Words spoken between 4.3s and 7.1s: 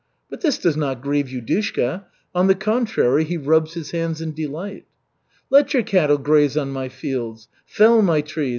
delight. "Let your cattle graze on my